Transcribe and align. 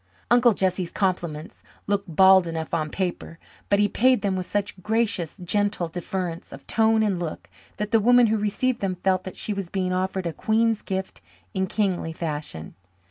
Uncle 0.31 0.53
Jesse's 0.55 0.91
compliments 0.91 1.61
look 1.85 2.03
bald 2.07 2.47
enough 2.47 2.73
on 2.73 2.89
paper, 2.89 3.37
but 3.69 3.77
he 3.77 3.87
paid 3.87 4.23
them 4.23 4.35
with 4.35 4.47
such 4.47 4.81
gracious, 4.81 5.37
gentle 5.43 5.87
deference 5.89 6.51
of 6.51 6.65
tone 6.65 7.03
and 7.03 7.19
look 7.19 7.47
that 7.77 7.91
the 7.91 7.99
woman 7.99 8.25
who 8.25 8.37
received 8.39 8.79
them 8.81 8.95
felt 8.95 9.25
that 9.25 9.37
she 9.37 9.53
was 9.53 9.69
being 9.69 9.93
offered 9.93 10.25
a 10.25 10.33
queen's 10.33 10.81
gift 10.81 11.21
in 11.53 11.67
kingly 11.67 12.13
fashion. 12.13 12.73